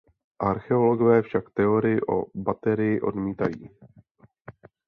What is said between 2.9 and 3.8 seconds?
odmítají.